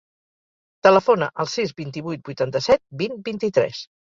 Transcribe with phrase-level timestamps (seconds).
[0.87, 3.85] Telefona al sis, vint-i-vuit, vuitanta-set, vint, vint-i-tres.